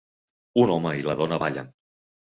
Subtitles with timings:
[0.63, 1.73] Un home i la dona ballen.